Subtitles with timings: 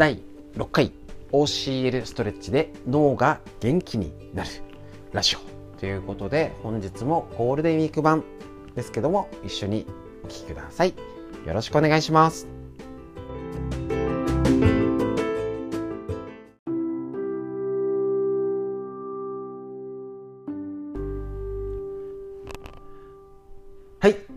[0.00, 0.22] 第
[0.56, 0.92] 6回
[1.30, 4.50] OCL ストレッチで脳が元気になる
[5.12, 5.78] ラジオ。
[5.78, 8.24] ということで本日もゴールデンウィーク版
[8.74, 9.84] ですけども一緒に
[10.24, 10.94] お聴きください。
[11.44, 12.59] よろしくお願いします。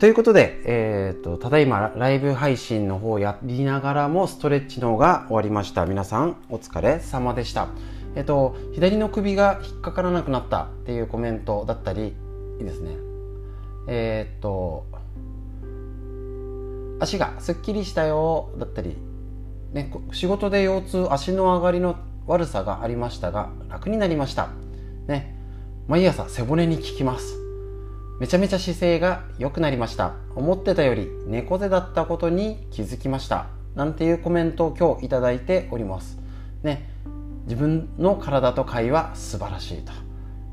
[0.03, 5.85] ということで、えっ、ー、と、ただいまライブ配信の方やりながらもストレッチの方が終わりました。
[5.85, 7.69] 皆さん、お疲れ様でした。
[8.17, 12.17] えっ、ー、と、左の首が引っかからなくなったっていうコメントだったり、
[12.59, 12.97] いいですね。
[13.87, 14.87] えっ、ー、と、
[16.99, 18.97] 足がすっきりしたよだったり、
[19.71, 21.95] ね、仕事で腰痛、足の上がりの
[22.27, 24.49] 悪さがありましたが、楽になりました。
[25.07, 25.33] ね、
[25.87, 27.42] 毎朝背骨に効きます。
[28.19, 30.13] めちゃめちゃ姿勢が良くなりました。
[30.35, 33.47] 思ってたより猫背だったことに気づきました。
[33.75, 36.19] なんていうコメントを今日いただいております。
[36.61, 36.89] ね、
[37.45, 39.83] 自分の体と会話素晴らしい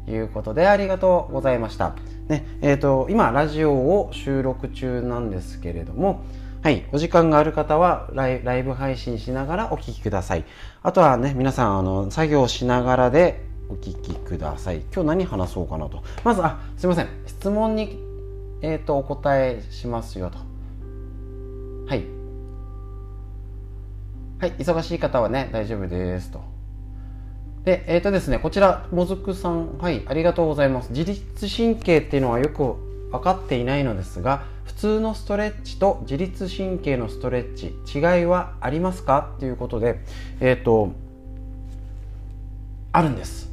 [0.07, 1.95] ということでありがとうございました。
[2.29, 6.25] ね、え、ー、と、今ラジオを収録中なんですけれども、
[6.63, 6.87] はい。
[6.93, 10.45] お時間がある方はライライブ配信しながらお聞きください。
[10.83, 14.81] あとはね、皆さん、あの、作業しながらでお聞きください。
[14.93, 16.03] 今日何話そうかなと。
[16.25, 17.09] まず、あ、すいません。
[17.27, 17.99] 質問に、
[18.63, 20.39] えっ、ー、と、お答えしますよと。
[21.87, 22.05] はい。
[24.41, 24.53] はい。
[24.59, 26.41] 忙しい方はね、大丈夫ですと。
[27.65, 30.91] で、えっ、ー、とですね、こちら、もずくさん、はい、ありがとうございます。
[30.91, 32.75] 自律神経っていうのはよく
[33.13, 39.33] 分かっていないのですが、普通のストレッチと自律神経のストレッチ、違いはありますか？
[39.37, 40.01] っていうことで、
[40.41, 40.93] えっ、ー、と、
[42.93, 43.50] あるんです。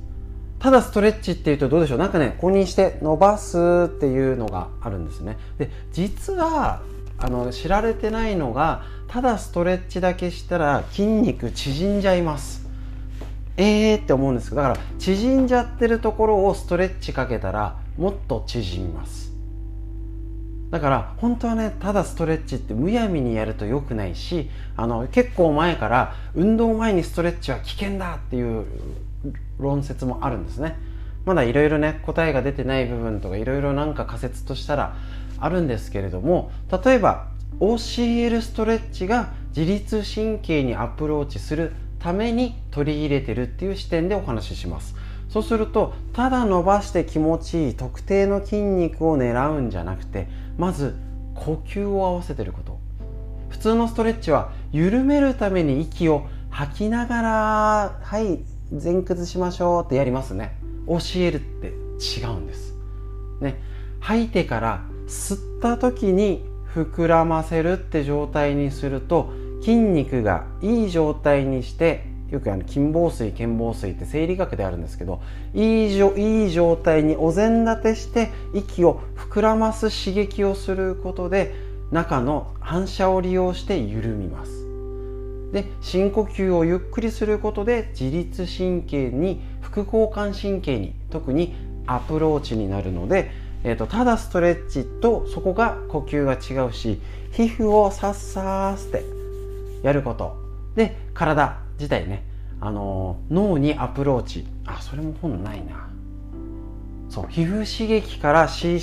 [0.60, 1.98] ただストレッチっていうとどうでしょう。
[2.00, 5.38] なんかねここにして伸ばすっていうのがあるんですね。
[5.58, 6.82] で実は
[7.20, 12.68] あの知られてないのがただストレッチだけしたら筋肉縮んじゃいます。
[13.58, 19.34] えーって思うんですけどだから縮んじゃってるところをストレッチかけたらもっと縮みます。
[20.70, 28.66] だから本当はねただストレッチってむやみにやると良くないしあの結構前から運動前にストレッチは危険だっていう
[29.60, 30.78] 論説もあるんですね。
[31.26, 34.96] まだいろいろね答えが出てない部分とかいろいろなんか仮説としたら
[35.40, 36.52] あるんですけれども
[36.86, 37.28] 例えば
[37.60, 44.96] OCL ストレッチが自律神経にアプローチするために取り入れてるっていう視点でお話しします。
[45.30, 50.96] そうするとただ伸ばして気持ちいい特定の筋肉を狙うんじゃなくてまず
[51.36, 52.80] 呼吸を合わせてること。
[53.50, 58.40] 普通のストレッチは緩めるために息を吐きながらはい
[58.72, 60.58] 前屈しましょうってやりますね。
[60.88, 62.74] 教えるって違うんです。
[63.42, 63.62] ね。
[64.00, 75.22] 吐いてから吸った時に膨らませるって状態にすると筋肉がいい状態にしてよくあの筋房水腱房水って生理学であるんですけど
[75.54, 81.56] いいじょいい状態にお膳立てして息を膨らます刺激をすることで
[81.92, 84.67] 中の反射を利用して緩みます。
[85.54, 93.32] で深呼吸をゆっくりすることで自律神経に副交感神経に特にアプローチになるので、
[93.64, 99.04] えーと、ただストレッチとそこが呼吸が違うし皮膚をさっさーって
[99.84, 100.36] やること。
[100.76, 102.24] で体自体ね、
[102.60, 104.46] あのー、脳にアプローチ。
[104.66, 105.88] あそれも本ないな。
[107.10, 108.80] そう皮膚刺激から視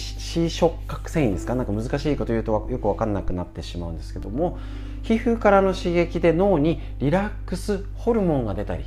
[0.48, 1.54] 触覚繊維ですか？
[1.54, 4.58] なんか難しいこと言うとよく分かんなくなってしまうんですけども
[5.04, 8.84] 皮膚からの刺激で脳にリラックスホルモンが出たり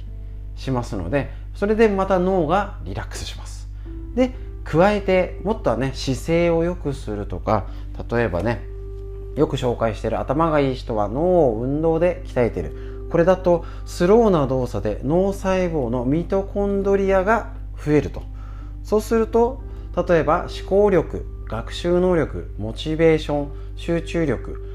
[0.55, 3.69] しますのでそれでまた脳がリラックスします。
[4.15, 4.33] で
[4.63, 7.67] 加えてもっとはね姿勢を良くするとか
[8.11, 8.61] 例えばね
[9.35, 13.07] よく紹介してる頭がいい人は脳を運動で鍛えてる。
[13.11, 18.23] これだとスローな動作で脳細胞のミトコンドリアが増えると。
[18.83, 19.61] そうすると
[20.07, 24.66] 例えば思考力学習能力モチベーション集中力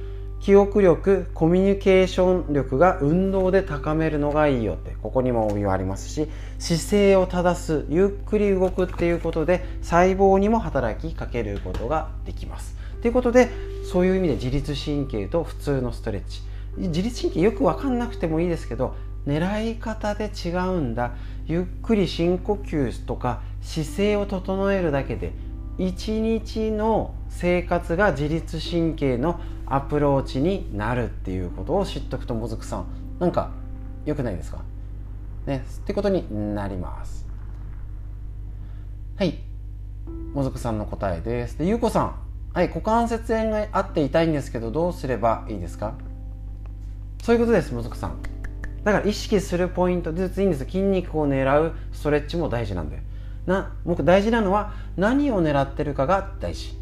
[0.43, 6.29] 記憶力コミュニケーション力が運動で高めるのがいいよってここにも帯はありますし
[6.59, 12.77] 姿勢を正すゆっくり動くっていうことで細胞にも働きかけることができます。
[13.03, 13.51] ということで
[13.89, 16.43] そういう意味で自律神経と普通のストレッチ。
[16.77, 18.97] 自律神経よく分かんなくてもいいですけど
[19.29, 21.13] 狙い方で違うんだ。
[21.47, 25.31] ゆっくり深呼吸とか姿勢を整えるだけで
[25.79, 29.41] 一日の生活が自律神経の
[29.75, 32.87] アプローチになるっていうことを知っとくともずくさん
[33.19, 33.51] なんか
[34.05, 34.59] 良くないですか？
[35.47, 37.27] ねってことになります。
[39.17, 39.39] はい。
[40.35, 41.59] もずくさんの答えです。
[41.59, 42.15] でゆうこさん。
[42.53, 45.95] はい股関節炎があって痛いんですけどどうすればいいですか？
[47.23, 48.21] そういうことですもずくさん。
[48.85, 50.65] だから意識するポイントでいいんです。
[50.67, 53.01] 筋肉を狙うストレッチも大事なんで。
[53.47, 56.77] な僕大事なのは何を狙ってるかが大事。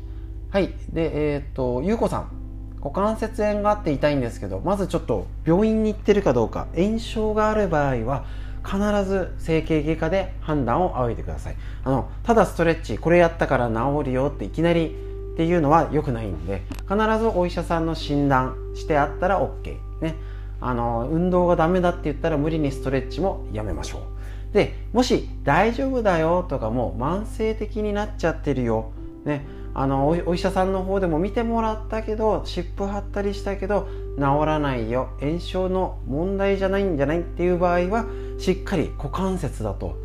[0.51, 0.75] はい。
[0.93, 2.40] でえっ、とゆうこさん。
[2.83, 8.25] 股関節炎があって痛いんですけどまずちょっと病院に行ってるかどうか炎症がある場合は
[8.65, 11.57] 必ず整形外科で判断を仰いでください。
[11.85, 14.95] あのただストレッチこれやったから治るよっていきなり
[15.35, 20.15] っていうのは良くないんで必ずお医者さんの診断してあったら OK ね。
[20.61, 24.55] あの運動がダメだって言ったら無理にストレッチもやめましょう。
[24.55, 28.91] でもし大丈夫だよとかもう慢性的になっちゃってるよ
[29.25, 29.47] ね。
[29.73, 35.11] あのお医者さんの方でも見てもらったけど湿布貼ったりしたけど治らないよ。
[35.21, 38.07] 炎症の問題じゃないんじゃないっていう場合は
[38.39, 39.97] しっかり股関節だと。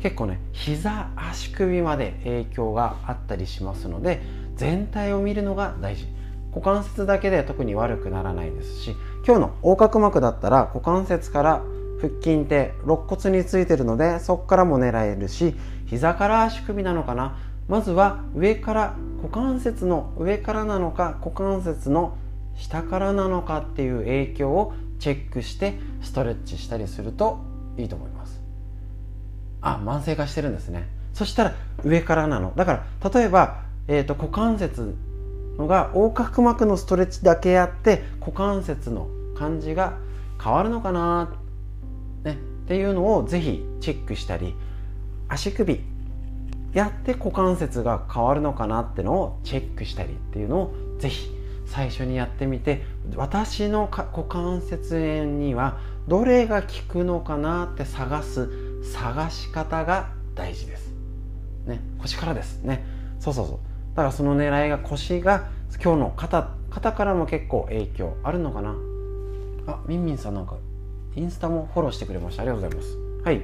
[0.00, 4.20] 結構ね膝足首まで影響があったりしますので
[4.56, 6.06] 全体を見るのが大事。
[6.50, 8.94] 股関節だけで特に悪くならないですし
[9.26, 11.62] 今日の横隔膜だったら股関節から
[11.98, 15.54] 腹筋って肋骨についてるのでそこからも狙えるし
[15.86, 17.38] 膝から足首なのかな。
[17.68, 22.18] まずは上から股関節の上からなのか股関節の
[22.56, 27.38] 下からなのかっていう影響をチェックしてストレッチしたりすると
[27.78, 28.42] いいと思います。
[29.60, 30.88] あ慢性化してるんですね。
[31.14, 31.54] そしたら
[31.84, 32.52] 上からなの。
[32.56, 34.96] だから例えば、えーと、股関節
[35.56, 39.98] のが横隔膜のストレッチだけやって股関節の感じが
[40.42, 41.32] 変わるのかな、
[42.24, 42.34] ね、っ
[42.66, 44.54] ていうのをぜひチェックしたり
[45.28, 45.80] 足首
[46.72, 51.30] やって股関節が変わるのかなってのをチェックしたりっていうのをぜひ
[51.66, 52.84] 最初にやってみて
[53.14, 55.78] 私の股関節炎には
[56.08, 58.48] どれが効くのかなって探す
[58.92, 60.92] 探し方が大事です。
[61.66, 62.84] ね、腰からですね。
[63.20, 63.58] そうそうそう。
[63.94, 65.50] だからその狙いが腰が
[65.82, 68.74] 今日の肩肩からも結構影響あるのかな
[69.66, 70.56] あみんみんさんなんか
[71.14, 73.42] インスタもフォローしてくれましたありがとうございますはい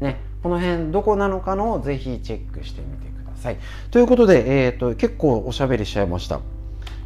[0.00, 3.58] ねこの辺どこなのかのをぜひチェックしてみてください。
[3.90, 6.40] ということで、えーと、結構おしゃべりしちゃいました。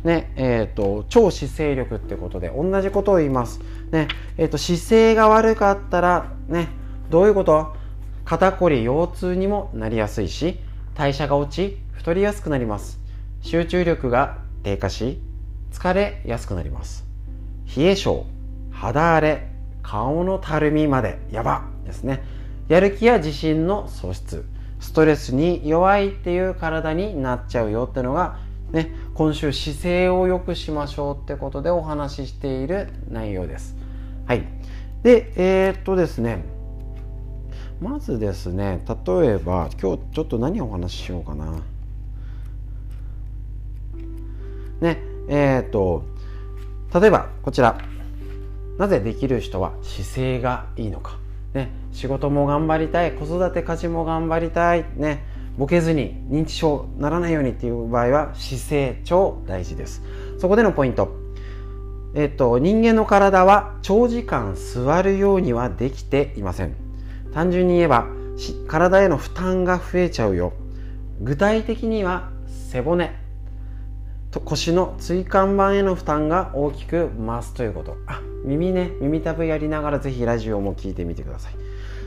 [0.04, 3.60] ねえーと、超姿勢力ってことで同じことを言います、
[3.92, 6.70] ねえーと姿勢が悪かったらね
[7.08, 7.76] どういうこと？
[8.24, 10.58] 肩こり腰痛にもなりやすいし
[10.94, 13.00] 代謝が落ち太りやすくなります。
[13.42, 15.20] 集中力が低下し
[15.72, 17.06] 疲れやすくなります。
[17.76, 18.24] 冷え性
[18.72, 19.48] 肌荒れ
[19.82, 22.24] 顔のたるみまでやばですね。
[22.72, 24.46] やる気や自信の喪失。
[24.80, 28.38] ストレスに弱いっていう体になっちゃうよってのが
[28.70, 33.76] ね今週姿勢を良くしましょうってことでお話ししている内容です。
[34.26, 34.46] はい。
[35.02, 36.46] でえー、っとですね。
[37.78, 41.60] まずですね例えば今日ちょっと何をお話ししようかな。
[44.80, 44.98] ね
[45.28, 46.06] えっ、と
[46.98, 47.78] 例えばこちら。
[48.78, 51.18] なぜできる人は姿勢がいいのか、
[51.54, 55.24] ね、仕事も頑張りたい子育て家事も頑張りたいね
[55.58, 60.02] ボケずに認知症にならないようにっていう場合は姿勢超大事です。
[60.38, 61.14] そこでのポイント。
[62.14, 66.74] えっと人間の体は長時間座るようにはできていません。
[67.34, 68.06] 単純に言えば
[68.66, 70.54] 体への負担が増えちゃうよ。
[71.20, 72.30] 具体的には
[72.70, 73.14] 背骨。
[74.30, 77.98] と腰の椎間板への負担が大きく増すということ。
[78.06, 81.54] あ耳ね耳たぶやりながらぜひラジオも聞いてみてください。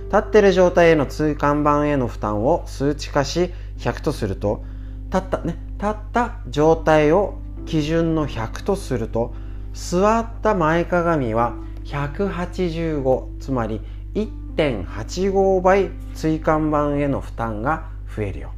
[0.05, 4.63] 立ってる状態への椎間板への負担を数値化し100とすると
[5.05, 9.33] 立ったね立った状態を基準の100とすると
[9.73, 13.81] 座った前かがみは185つまり
[14.13, 18.51] 1.85倍椎間板への負担が増えるよ。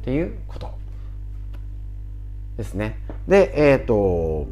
[0.00, 0.70] っていうこと。
[2.56, 2.98] ですね。
[3.28, 4.48] でえっ、ー、と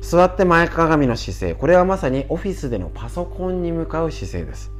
[0.00, 1.54] 座って前かがみの姿勢。
[1.54, 4.70] これはまさにオフィスでのパソコンに向かう姿勢です。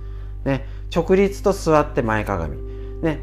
[0.44, 0.66] ね。
[0.94, 2.58] 直立と座って前かがみ。
[3.02, 3.20] ね。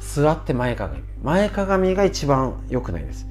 [0.00, 1.02] 座って前かがみ。
[1.22, 3.26] 前かがみが一番良くないです。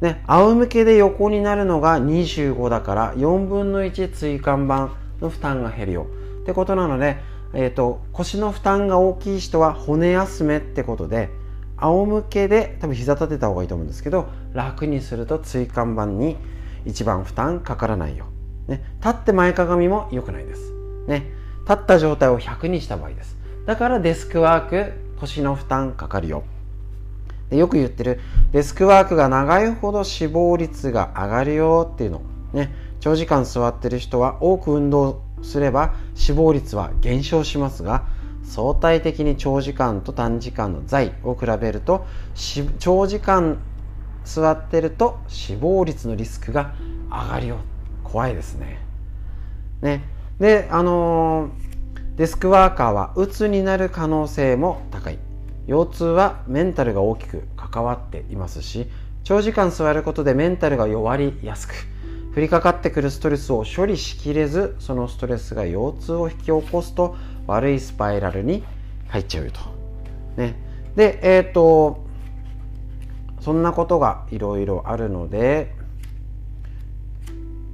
[0.00, 0.22] ね。
[0.26, 4.90] 仰向けで横になるのが25だから4分の1椎間板
[5.20, 6.06] の負担が減るよ。
[6.42, 7.18] ってことなので
[7.54, 11.30] えーと、腰の負担が大きい人は骨休めってことで
[11.76, 16.36] 仰向けで多分膝立てた方がいいと思うんですけど楽にすると椎間板に
[16.84, 18.26] 一番負担かからないよ、
[18.66, 20.72] ね、立って前かがみも良くないです、
[21.06, 21.30] ね、
[21.62, 23.36] 立った状態を100にした場合です。
[23.66, 26.44] だからデスクワーク腰の負担かかるよ。
[27.50, 28.20] でよく言ってる
[28.52, 32.22] デスクワークが長いほど死亡率が上がるよっていうの。
[32.52, 32.72] ね。
[33.00, 38.04] 長時間座ってる人は多く運動すれば死亡率は減少しますが
[38.44, 42.06] 相対的に長時間と短時間の剤を比べると
[42.78, 43.58] 長時間
[44.28, 46.74] 座ってると死亡率のリスクが
[47.10, 47.58] 上がるよ
[48.04, 48.78] 怖いですね。
[49.82, 50.02] ね。
[50.38, 51.50] であの
[52.16, 55.18] デスクワーカーはうつになる可能性も高い。
[55.66, 58.86] 腰痛はメンタルが大きく関わっていますし
[59.22, 61.74] 長時間座ることでメンタルが弱りやすく
[62.34, 67.16] 降りかかってくるストレスを処理しきれずそのストレスが腰痛を引き起こすと
[67.46, 68.64] 悪いスパイラルに
[69.08, 69.60] 入っちゃうと。
[70.36, 70.54] ね、
[70.96, 72.07] でえっ、と
[73.48, 75.72] そんなことがいろいろあるので、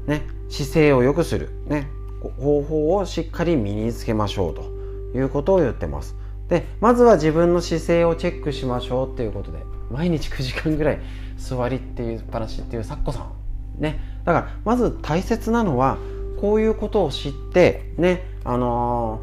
[0.07, 1.89] ね、姿勢を良くする、ね、
[2.39, 4.63] 方法をしっかり身につけましょうと
[5.19, 6.15] いうことを言ってます。
[6.49, 9.59] でまずは自分の姿勢をチェックしましょうっていうことで
[9.91, 11.01] 毎日9時間ぐらい
[11.39, 13.27] 座りっていう話っていうさっこさ
[13.81, 13.83] ん。
[13.83, 13.99] ね。
[14.25, 15.99] だからまず大切なのは
[16.41, 19.23] こういうことを知ってねあの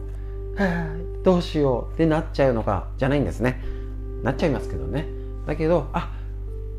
[0.57, 3.63] ー、 どうしようってなっちゃうのかじゃないんですね。
[4.21, 5.07] なっちゃいますけどね。
[5.47, 6.11] だけどあ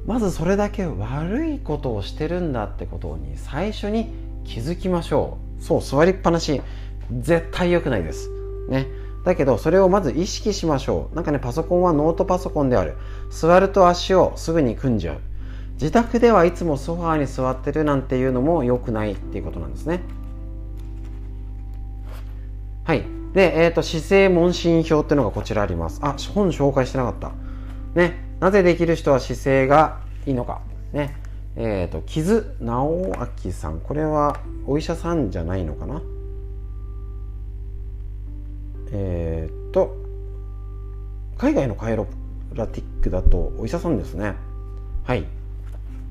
[0.07, 4.13] まずそれだけ悪いことをしてるんだってことに最初に
[4.45, 5.63] 気づきましょう。
[5.63, 6.61] そう座りっぱなし。
[7.21, 8.31] 絶対良くないです。
[8.69, 8.87] ね。
[9.25, 11.15] だけどそれをまず意識しましょう。
[11.15, 12.97] なんかねパソコンはノートパソコンである。
[13.31, 15.19] 座ると足をすぐに組んじゃう。
[15.75, 20.01] 自宅ではいつもソファーに座ってるなんていうのも良くないっていうことなんですね。
[22.85, 23.05] はい。
[23.33, 26.01] で、えーと、姿勢問診表っていうのがこちらあります。
[26.03, 27.33] あ本紹介してなかった。
[27.95, 28.22] ね。
[28.43, 30.63] なぜできる人は姿勢がいいのか。
[30.93, 31.15] ね。
[31.55, 33.79] えっ、ー、と木津直明さん。
[33.79, 36.03] これはお医者さんじゃないのかな。
[38.91, 39.97] えっ、ー、と
[41.39, 42.09] 海外のカイロ
[42.53, 44.35] ラティックだとお医者さんですね。
[45.05, 45.25] はい。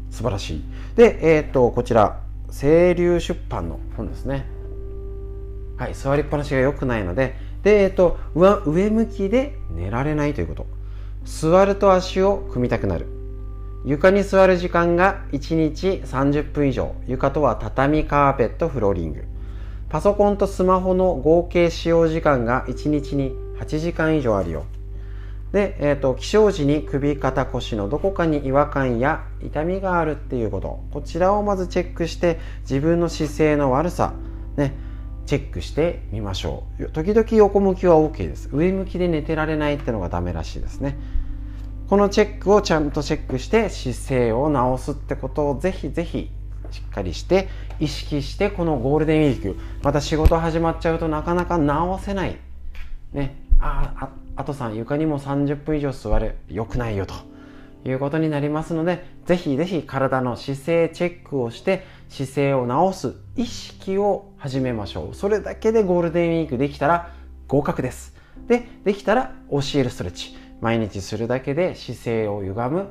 [0.09, 0.63] 素晴らしい。
[0.95, 4.45] でえっ、ー、とこちら清流出版の本ですね。
[5.75, 5.93] はい。
[5.95, 7.35] 座りっぱなしが良くないので。
[7.63, 10.80] でえっ、ー、と上向きで寝られないということ。
[11.23, 13.07] 座ると足を組みたくなる。
[13.83, 16.95] 床に座る時間が1日30分以上。
[17.07, 19.23] 床とは畳カーペットフローリング。
[19.89, 24.65] パソコンとスマホの合計使用時間が1日に8時間以上あるよ。
[25.51, 30.83] で、えーと、起床時に首肩腰のどこかに違和感や痛みがあるっていうこと。
[30.91, 34.13] こちらをまずチェックして自分の姿勢の悪さ
[34.55, 34.75] ね
[35.25, 36.89] チェックしてみましょう。
[36.89, 38.49] 時々横向きは OK です。
[38.51, 40.97] 上向きで寝てられないってのがダメらしいですね。
[41.87, 46.29] このチェックをちゃんとチェックして姿勢を直すってことをぜひぜひ
[46.71, 47.49] しっかりして
[47.79, 49.57] 意識してこのゴールデンウィーク。
[49.83, 52.37] また仕事始まっちゃうとなかなか直せない。
[53.13, 53.35] ね。
[53.59, 56.35] あああとさん床にも30分以上座る。
[56.49, 57.13] 良くないよと
[57.87, 67.13] いうことになりますのでぜひぜひ体の姿勢チェックをして姿勢を直す意識を始めましょうそれだけでゴールデンウィークできたら
[67.47, 68.13] 合格です
[68.47, 72.87] でできたら教えるストレッチ毎日するだけで姿勢を歪む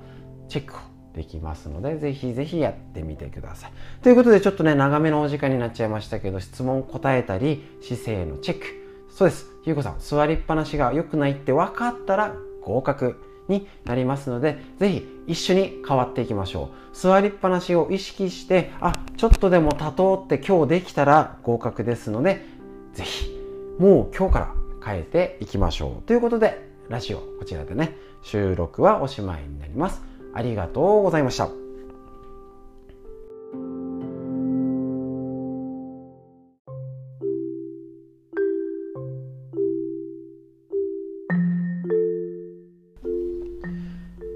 [0.49, 0.79] チェックを
[1.15, 3.73] できますので、ぜひぜひやってみてください。
[4.03, 8.67] ということで、ちょっとね、長めのお時間になっちゃいましたけど、質問答えたり、姿勢のチェック。
[9.13, 9.47] そうです。
[9.65, 13.21] ゆうこさん、座りっぱなしが良くないって分かったら合格
[13.51, 16.97] になりますので、ぜひ一緒に変わっていきましょう。
[16.97, 22.47] 座りっぱなしを意識して、あ、ちょっとでも立とうって今日できたら合格ですので、
[22.95, 23.31] ぜひ、
[23.79, 26.03] もう今日から変えていきましょう。
[26.07, 30.03] ということで、ラジオ、こちらでね、収録はおしまいになります。
[30.33, 31.60] ありがとうございました。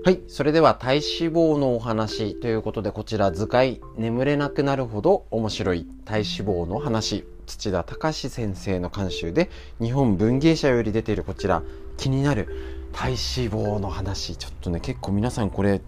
[0.05, 0.21] はい。
[0.29, 1.03] それでは体脂
[1.35, 11.63] 肪のお話ということで、こちら図解、眠れなくなるほど面白い体脂肪の話、土田隆先生の監修で、日本文芸社より出ているこちら、
[11.97, 12.49] 気になる
[12.93, 13.17] 体脂
[13.51, 15.81] 肪の話ちょっとね結構皆さんこれ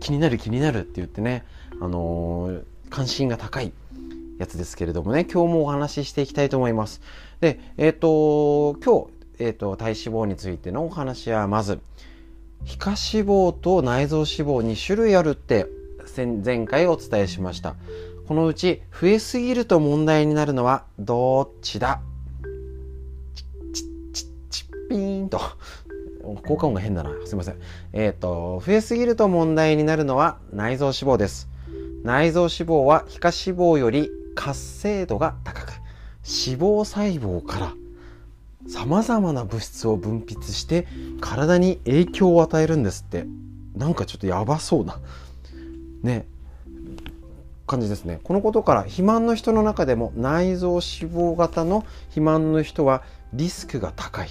[0.00, 1.44] 気になる気になるって言ってね、
[1.80, 3.72] あのー、関心が高い
[4.38, 7.00] やつですけれどもね今日もお話ししていきたいと思います
[7.40, 11.80] でえっ、ー、と今日、えーと、体脂肪についてのお話はまず
[12.64, 15.66] 皮下脂肪と内臓脂肪2種類あるって
[16.44, 17.76] 前回お伝えしました
[18.26, 22.00] このうち増えすぎると問題になるのはどっちだ？
[23.34, 25.40] チッチッチッチッピーンと
[26.46, 27.10] 効果音が変だな。
[27.26, 27.56] すいません。
[27.92, 31.48] えっ、ー、と、増えすぎると問題になるのは内臓脂肪です。
[32.04, 35.72] 内臓脂肪は皮下脂肪より活性度が高く、
[36.24, 37.72] 脂肪細胞から
[38.68, 40.86] 様々な物質を分泌して
[41.20, 43.26] 体に影響を与えるんですって。
[43.76, 45.00] なんかちょっとやばそうな。
[46.02, 46.26] ね。
[47.66, 48.20] 感じですね。
[48.22, 53.02] このことから肥満の人の中でも内臓脂肪型の肥満の人は
[53.32, 54.28] リスクが高い。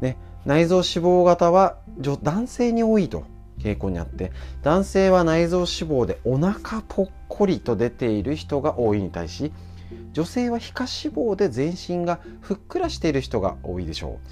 [0.00, 0.16] ね。
[0.44, 1.78] 内臓脂肪型は
[2.22, 3.24] 男性に多いと
[3.58, 4.30] 傾向にあって
[4.62, 9.52] 男性は内臓脂肪でお腹ぽっこりと出ている人が多いに対し
[10.12, 14.28] 女性は皮下脂肪で全身がふっくらしている人が多いでしょう。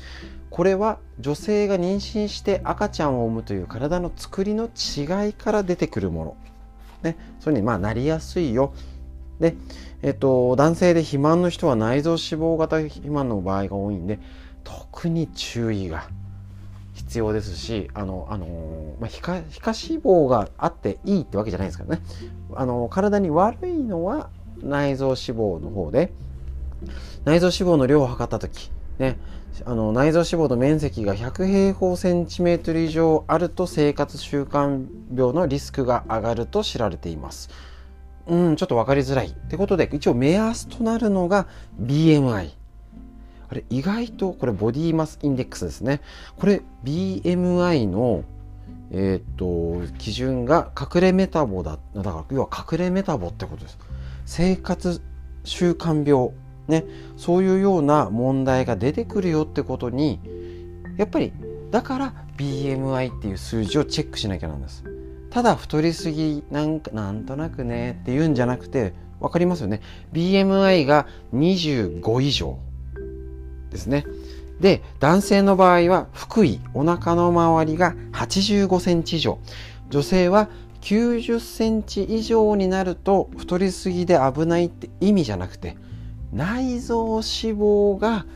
[0.50, 6.36] これは女性が妊娠して赤ちゃんを産むという体の作りの違いから出てくるもの、
[7.02, 8.74] ね、それにまあなりやすいよ。
[9.40, 9.56] で、
[10.02, 14.18] えっと、男性で肥満の人は内臓脂肪型肥満の場合が多いんで
[14.62, 16.08] 特に注意が
[16.92, 18.46] 必要ですしあの、あの
[19.00, 22.02] まあ、皮下皮下脂肪があっていいってわけじゃないですからね。
[22.54, 24.28] あの体に悪いのは
[24.62, 26.12] 内臓脂肪の方で
[27.24, 29.18] 内臓脂肪の量を測った時ね
[29.64, 37.50] あの内臓脂肪の面積が100平方センチメートル以上あると生活習慣病のリスクが上がると知られています。
[38.26, 39.28] うん、ちょっと分かりづらい。
[39.28, 41.46] ってことで、一応目安となるのが
[41.80, 42.50] BMI。
[43.48, 46.00] あれ、意外とこれボディマスインデックスですね。
[46.38, 48.24] これ BMI の
[48.94, 51.78] えっ、と、基準が隠れメタボだ。
[51.94, 53.78] だから、要は隠れメタボってことです。
[54.24, 55.00] 生活
[55.44, 56.30] 習慣病
[56.68, 56.84] ね、
[57.16, 60.20] そういうような問題が出てくるよってことに
[60.96, 61.32] やっぱり
[61.70, 64.84] だから BMI っていう数字をチェックしなきゃなんです。
[65.30, 69.80] ただ太りすぎなんかなんとなくねっていうんじゃなくて分かりますよね。
[70.12, 72.58] BMI が25以上
[73.70, 74.04] ですね。
[74.60, 79.38] で男性の場合は腹囲お腹の周りが85センチ以上。
[79.88, 80.48] 女性は
[80.82, 85.76] 90センチ以上になると太りすぎで危ないって意味じゃなくて
[86.32, 88.26] 内臓脂肪が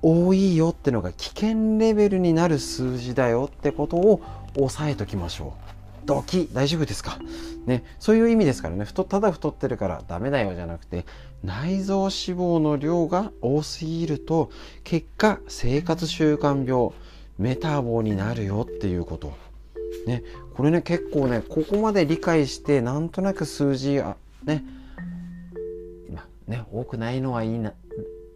[0.00, 4.20] 多いよってのが危険レベルになる数字だよってことを
[4.56, 5.72] 押さえときましょう。
[6.04, 7.18] ドキ大丈夫ですか？
[7.66, 11.04] ね、そういう意味ですからね太ただ太ってるからダメだよじゃなくて
[11.44, 14.50] 内臓脂肪の量が多すぎると
[14.82, 16.90] 結果生活習慣病
[17.38, 19.32] メタボになるよっていうこと。
[20.06, 24.64] ね、これね結構ねここまで理解してなんとなく数字あね。
[26.46, 27.72] ね、多くないのはいいな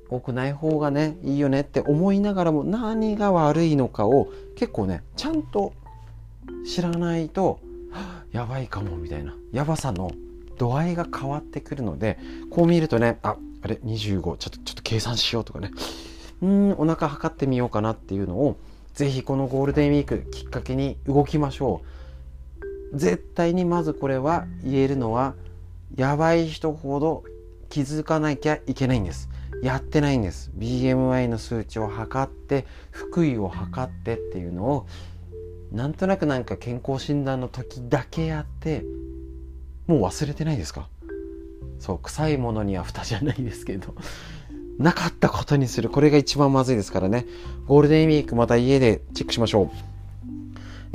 [0.09, 5.73] 多くない方がねいいよねって思いながらも何が悪いのかを結構ねちゃんと
[6.65, 7.59] 知らないと
[8.33, 9.35] やばいかもみたいな。
[9.53, 10.11] やばさの
[10.59, 12.19] 度合いが変わってくるので
[12.51, 15.71] こう見るとねああれ25ちょっとちょっと計算しようとかね。
[16.43, 18.57] うんお腹測ってみようかなっていうのを
[18.95, 21.96] ぜひこのゴールデンウィークきっかけに動きましょう。
[22.97, 25.35] 絶対にまずこれは言えるのは
[25.95, 27.25] やばい人ほど
[27.69, 29.29] 気づかなきゃいけないんです。
[29.63, 30.51] やってないんです。
[30.59, 34.87] BMI の数値を測って腹囲を測ってっていうのを
[35.73, 38.85] なんとなくなんか健康診断の時だけやって
[39.87, 40.89] もう忘れてないですか？
[41.79, 43.95] そう臭いものには蓋じゃないですけど。
[44.79, 45.89] なかったことにする。
[45.89, 47.25] これが一番まずいですからね。
[47.67, 49.96] ゴールデンウィークまた家でチェックしましょう。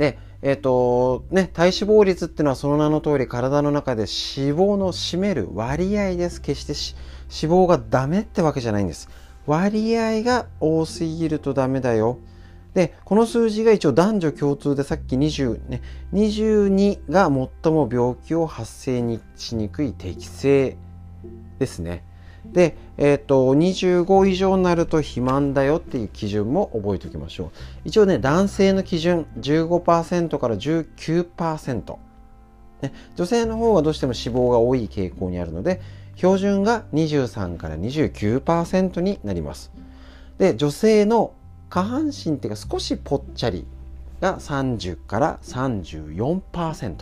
[0.02, 6.40] でえっ、ー、と、ね、体脂肪率っていうのはその名の通り体の中で脂肪の占める割合です。
[6.40, 9.08] 決して脂肪がダメってわけじゃないんです。
[9.46, 12.18] 割合が多すぎるとダメだよ。
[12.74, 17.26] で、この数字が一応男女共通でさっき20、ね、22が
[17.62, 20.76] 最も病気を発生にしにくい適正
[21.60, 22.04] ですね。
[22.52, 27.50] で、えっ、ー、と、25以上になると肥満だよっていう基準も覚えておきましょう。
[27.84, 31.96] 一応ね、男性の基準15%から19%。
[32.82, 35.80] ね、女性の方はどうしても脂肪が多い傾向にあるので、
[36.16, 39.72] 標準が23から29%になります。
[40.38, 41.32] で、女性の
[41.70, 43.66] 下半身っていうか少しぽっちゃり
[44.20, 46.96] が30から34%。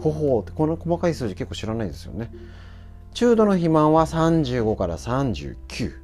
[0.00, 2.30] ほほうってこの細かい数字結構知らないですよね。
[3.14, 5.94] 中度の肥満は35から39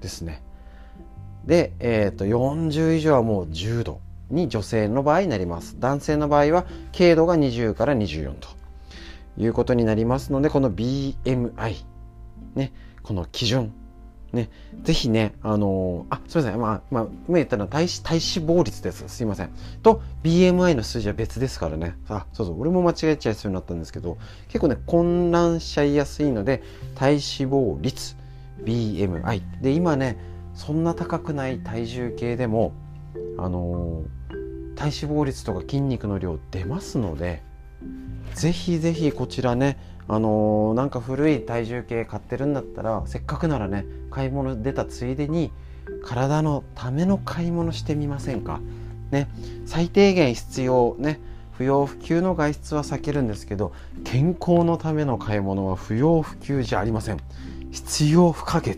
[0.00, 0.42] ですね。
[1.46, 5.76] で、えー、と40以上はもう10度に女性の場合になります。
[5.78, 8.48] 男性の場合は軽度が20から24と
[9.38, 11.84] いうことになりますので、この BMI、
[12.56, 12.72] ね、
[13.04, 13.72] この基準
[14.32, 14.48] ね、
[14.82, 16.60] ぜひね、あのー、あ、すみません。
[16.60, 19.06] まあ、まあ、今言ったのは体体脂肪率です。
[19.08, 19.50] すいません。
[19.82, 21.96] と、BMI の数字は別ですからね。
[22.08, 22.60] あ、そうそう。
[22.60, 24.16] 俺も間違えちゃいそうになったんですけど、
[24.48, 26.62] 結構ね、混乱しちゃいやすいので、
[26.94, 28.16] 体脂肪率、
[28.64, 29.42] BMI。
[29.60, 30.16] で、今ね、
[30.54, 32.72] そんな高くない体重計でも、
[33.36, 37.42] あのー、体脂肪率とか筋肉の量出ますので、
[38.34, 39.76] ぜひぜひこちらね、
[40.08, 45.50] あのー、なんか古い体重計買ってるんだったらせっかくならね買い物出たついでに
[46.04, 48.60] 体のための買い物してみませんか？
[49.10, 49.28] ね
[49.66, 51.20] 最低限必要ね
[51.52, 53.72] 不要不急の外出は避けるんですけど
[54.04, 57.18] 健康のための買い物は不要不急じゃありません。
[57.70, 58.76] 必要不可欠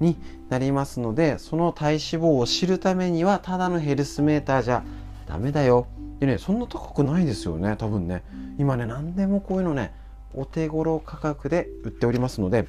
[0.00, 0.16] に
[0.50, 4.82] なりますのでその体脂肪を知るためにはただのヘルスメーターじゃ
[5.26, 5.86] ダメだよ。
[6.18, 8.22] でねそんな高くないですよね多分ね。
[8.58, 9.94] 今ね何でもこういうのね
[10.34, 12.66] お手頃価格で売っておりますので、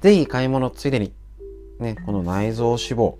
[0.00, 1.12] ぜひ買い物ついでに、
[1.78, 3.14] ね、この内臓脂肪、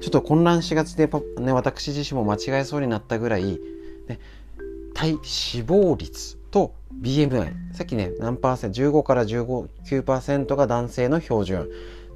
[0.00, 3.58] ちょっと混乱しがちで、ね、私自身も間違えそうになったぐらい、
[4.08, 4.18] ね、
[4.94, 11.68] 体脂肪率と BMI、さっきね、何パーセント、15から15、9%が男性の標準。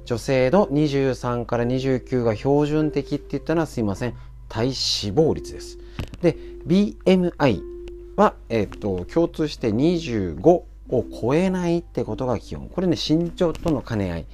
[0.03, 4.15] 女性の23から29が標準的って言ったのはすいません。
[4.49, 4.73] 体脂
[5.15, 5.77] 肪率です。
[6.21, 7.61] で、BMI
[8.15, 12.67] は、え、ー、と、共通して25を超えないってことが基本。
[12.69, 14.25] これね、身長との兼ね合い。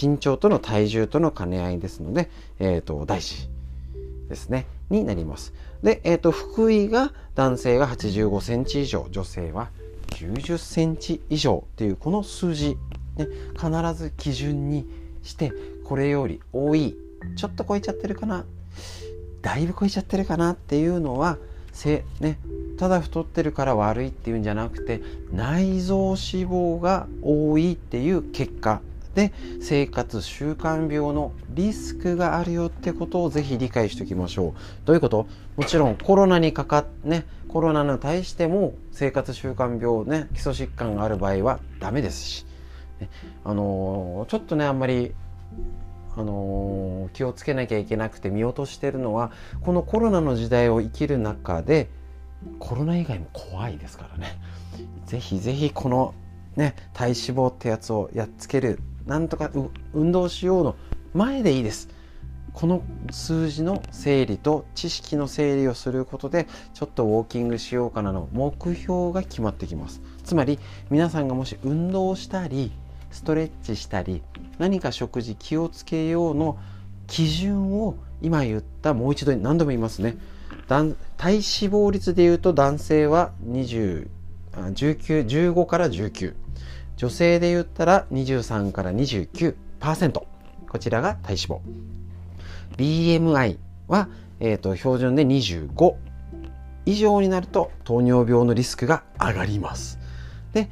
[0.00, 3.48] 身長との体重との兼ね合いですので、えっ、ー、と、大事
[4.28, 4.66] ですね。
[4.88, 5.52] になります。
[5.82, 9.70] で、えっ、ー、と、腹囲が男性が85センチ以上、女性は
[10.10, 12.76] 90センチ以上っていうこの数字、
[13.16, 14.86] ね、必ず基準に
[15.22, 15.52] して
[15.84, 16.96] これより多い
[17.36, 18.44] ちょっと超えちゃってるかな
[19.42, 21.38] だいぶ超えちゃってるかなっていうのは、
[22.20, 22.38] ね、
[22.80, 26.16] ただ太ってるから悪いっていうんじゃなくて内臓脂
[26.48, 28.80] 肪が多いっていう結果
[29.14, 34.60] で生活習慣病のリスクがあるよってことをぜひ理解しておきましょう。
[34.86, 35.26] どういうこと？
[35.56, 42.46] もちろんコロナにかかっねコロナに対しても生活習慣病ね基礎疾患がある場合はダメですし、
[42.98, 43.10] ね、
[43.44, 45.12] あのー、ちょっとねあんまり
[46.16, 51.90] あのー、気をつけなきゃいけなくて見落としてるのはこのコロナの時代を生きる中で
[52.58, 54.38] コロナ以外も怖いですからね。
[55.06, 56.14] ぜひぜひこの
[56.56, 59.50] ね体脂肪ってやつをやっつけるなんとか
[59.92, 60.76] 運動しようの
[61.14, 61.88] 前でいいです。
[62.52, 70.00] この数字の整理と知識の整理をすることでちょっとウォーキングしようかなの目標が決まってきます。
[70.24, 70.58] つまり
[70.90, 72.72] 皆さんがもし運動したり
[73.10, 74.22] ストレッチしたり
[74.58, 76.58] 何か食事気をつけようの
[77.06, 80.16] 基準を今言ったもう一度何度も言いますね。
[80.70, 84.08] 体脂肪率でいうと男性は20
[84.52, 86.34] 19 15から19
[86.96, 90.22] 女性で言ったら23から29%
[90.68, 91.60] こちらが体脂肪。
[92.76, 95.96] BMI は、えーと、標準で25
[96.86, 99.98] 以上になると糖尿病のリスクが上がります。
[100.52, 100.70] で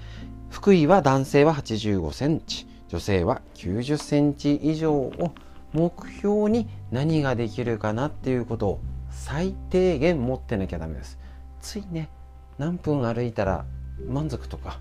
[0.50, 2.68] 腹囲は男性は85センチ。
[2.88, 5.34] 女性は90センチ以上を
[5.72, 8.80] 目標に何ができるかなっていうことを
[9.18, 11.18] 最低限持ってなきゃダメです。
[11.60, 12.08] ついね
[12.56, 13.64] 何分歩いたら
[14.08, 14.80] 満足とか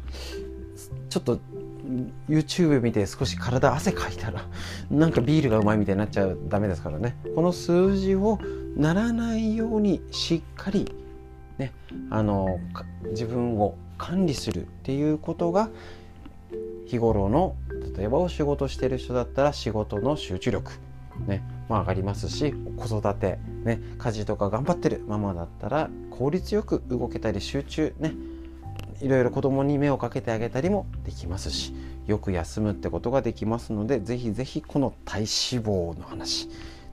[1.10, 1.40] ちょっと
[2.30, 4.46] YouTube 見て少し体汗かいたら
[4.92, 7.16] なんかビールがうまいみたいになっちゃダメですからね。
[7.36, 8.40] この数字を
[8.76, 10.94] ならないようにしっかり
[11.58, 11.74] ね
[12.10, 12.60] あの
[13.10, 15.70] 自分を管理するっていうことが
[16.86, 17.56] 日頃の
[17.98, 20.72] 例えばお仕事してる人だったら仕事の集中力
[21.26, 21.57] ね。
[21.70, 28.14] まあ、上がりますし子育て、ね、家事とか頑張ってるママだったら効率よく動けたり集中ね
[29.02, 31.74] いろいろ子供に目をかけてあげたりもできますし
[32.08, 35.28] よく休むってことができますのでぜひぜひこの体脂
[35.64, 36.50] 肪の話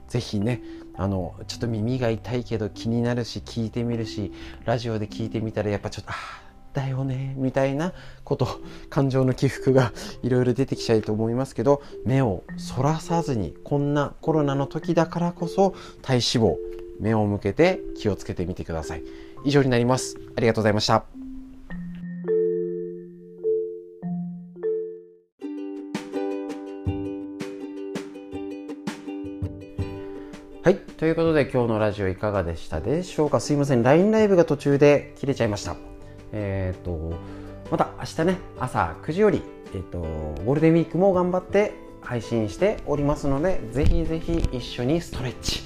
[0.07, 0.61] ぜひね
[0.97, 4.31] あのちょっと耳が痛いけど気になるし聞いてみるし
[4.65, 6.44] ラジオで聞いてみたらやっぱちょっとああ
[6.75, 8.47] だよねみたいなこと
[8.89, 16.55] 感情の起伏がいろいろ出てきちゃうと思いますけど目をそらさずにこんなコロナの時だからこそ体脂肪
[16.99, 19.03] 目を向けて気をつけてみてください
[19.45, 21.05] 以上になりますありがとうございました
[30.63, 30.77] はい。
[30.77, 33.39] ということで今日のラジオいかがでしたでしょうか？
[33.39, 33.83] すいません。
[33.83, 35.94] LINE ライブが途中で切れちゃいました。
[36.35, 37.13] えっ、ー、と、
[37.71, 39.41] また明日ね、朝9時より、
[39.73, 39.99] えっ、ー、と、
[40.43, 45.63] ゴールデンウィークも頑張って配信しておりますので、ぜひぜひ一緒にストレッチ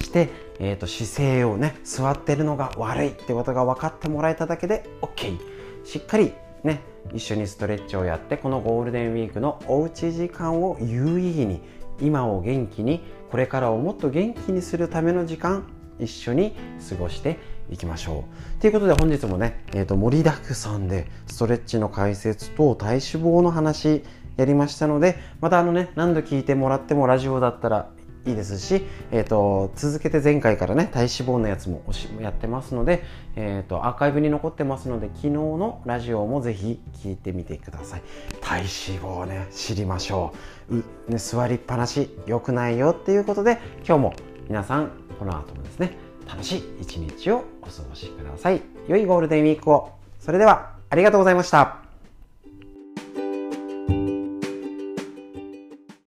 [0.00, 0.28] して、
[0.60, 5.38] えっ、ー、と、姿勢をね、座ってるのが悪いってことが分かってもらえただけで OK。
[5.84, 6.82] しっかりね、
[7.14, 11.60] 一緒にストレッチをやって、このゴールデンウィークのおうち時間を有意義に、
[12.02, 15.66] 今を元気にこれからをもっと元気にするための時間
[16.00, 16.54] 一緒に
[16.88, 17.38] 過ごして
[17.70, 18.24] いきましょ
[18.58, 18.60] う。
[18.60, 24.02] ということで本日もね、えー、と盛りだくさんでストレッチの解説と体脂肪の話
[24.36, 27.90] やりましたのでまたあのね何度聞いてもらってもラジオだったら
[28.26, 31.82] いいですし、えーと、続けて前回からね体脂肪のやつも
[32.20, 33.02] やってますので、
[33.36, 38.02] えーと、アーカイブに残ってますので昨日のラジオもぜひ聞いてみてください
[38.42, 38.68] 体脂
[39.00, 40.34] 肪をね知りましょ
[40.68, 44.14] うう、ね、座りっぱなし良くないよっていうことで今日も
[44.48, 48.62] 皆さんこの後もですね楽しい一日をお過ごしください。
[48.88, 49.90] 良いゴールデンウィークを。
[50.18, 51.89] それではありがとうございました。